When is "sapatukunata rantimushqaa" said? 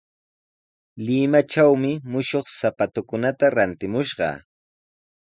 2.59-4.35